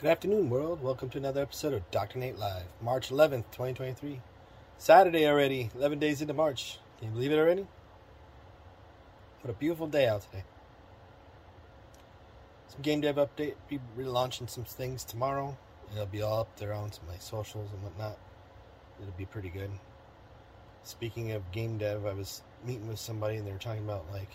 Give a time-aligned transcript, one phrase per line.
[0.00, 0.80] Good afternoon, world.
[0.80, 2.20] Welcome to another episode of Dr.
[2.20, 4.20] Nate Live, March 11th, 2023.
[4.76, 6.78] Saturday already, 11 days into March.
[6.98, 7.66] Can you believe it already?
[9.42, 10.44] What a beautiful day out today.
[12.68, 13.54] Some game dev update.
[13.68, 15.58] Be relaunching some things tomorrow.
[15.92, 18.18] It'll be all up there on my socials and whatnot.
[19.00, 19.72] It'll be pretty good.
[20.84, 24.30] Speaking of game dev, I was meeting with somebody and they were talking about like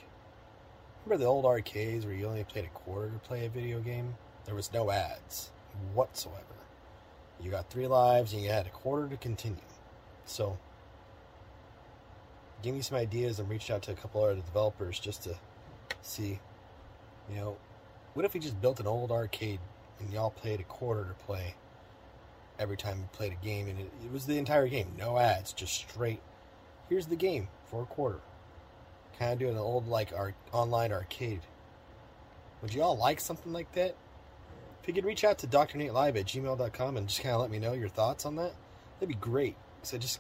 [1.06, 4.14] remember the old arcades where you only paid a quarter to play a video game?
[4.46, 5.52] There was no ads
[5.94, 6.44] whatsoever.
[7.42, 9.60] You got three lives and you had a quarter to continue.
[10.26, 10.58] So,
[12.62, 15.36] give me some ideas and reached out to a couple other developers just to
[16.02, 16.40] see,
[17.30, 17.58] you know,
[18.14, 19.60] what if we just built an old arcade
[20.00, 21.56] and y'all played a quarter to play
[22.60, 25.54] every time you played a game and it, it was the entire game, no ads,
[25.54, 26.22] just straight.
[26.90, 28.20] Here's the game for a quarter.
[29.18, 31.42] Kind of doing an old like our online arcade.
[32.62, 33.96] Would you all like something like that?
[34.84, 37.50] If you could reach out to dr drnatelive at gmail.com and just kind of let
[37.50, 38.52] me know your thoughts on that,
[39.00, 39.56] that'd be great.
[39.82, 40.20] So just,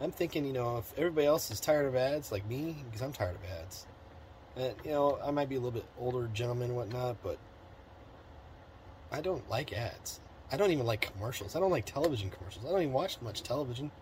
[0.00, 3.12] I'm thinking, you know, if everybody else is tired of ads like me, because I'm
[3.12, 3.86] tired of ads,
[4.56, 7.38] and, you know, I might be a little bit older gentleman and whatnot, but
[9.12, 10.18] I don't like ads.
[10.50, 11.54] I don't even like commercials.
[11.54, 12.64] I don't like television commercials.
[12.64, 13.92] I don't even watch much television.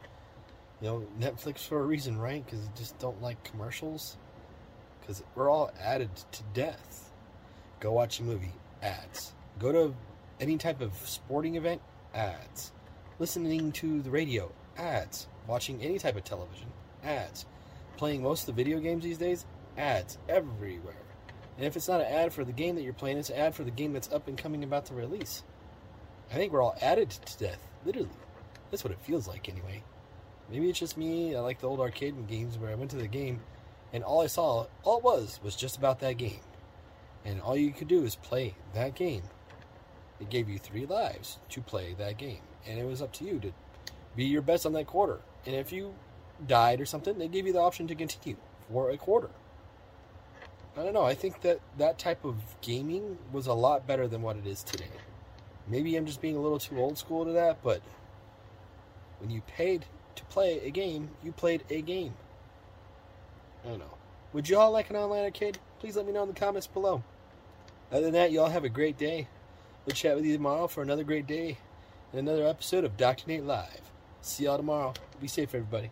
[0.81, 2.43] You know, Netflix for a reason, right?
[2.43, 4.17] Because I just don't like commercials.
[5.01, 7.11] Because we're all added to death.
[7.81, 9.35] Go watch a movie, ads.
[9.59, 9.95] Go to
[10.41, 11.83] any type of sporting event,
[12.15, 12.73] ads.
[13.19, 15.27] Listening to the radio, ads.
[15.49, 16.69] Watching any type of television,
[17.03, 17.45] ads.
[17.97, 20.95] Playing most of the video games these days, ads everywhere.
[21.57, 23.55] And if it's not an ad for the game that you're playing, it's an ad
[23.55, 25.43] for the game that's up and coming about to release.
[26.31, 28.11] I think we're all added to death, literally.
[28.71, 29.83] That's what it feels like, anyway.
[30.51, 31.35] Maybe it's just me.
[31.35, 33.41] I like the old arcade games where I went to the game
[33.93, 36.41] and all I saw, all it was, was just about that game.
[37.25, 39.23] And all you could do is play that game.
[40.21, 42.41] It gave you three lives to play that game.
[42.67, 43.53] And it was up to you to
[44.17, 45.21] be your best on that quarter.
[45.47, 45.95] And if you
[46.47, 48.37] died or something, they gave you the option to continue
[48.69, 49.31] for a quarter.
[50.77, 51.05] I don't know.
[51.05, 54.63] I think that that type of gaming was a lot better than what it is
[54.63, 54.91] today.
[55.67, 57.83] Maybe I'm just being a little too old school to that, but
[59.19, 62.15] when you paid to play a game, you played a game.
[63.65, 63.99] I don't know.
[64.33, 65.59] Would you all like an online arcade?
[65.81, 67.03] Please let me know in the comments below.
[67.91, 69.27] Other than that, y'all have a great day.
[69.89, 71.57] We'll chat with you tomorrow for another great day
[72.13, 73.25] and another episode of Dr.
[73.27, 73.91] Nate Live.
[74.21, 74.93] See y'all tomorrow.
[75.19, 75.91] Be safe, everybody.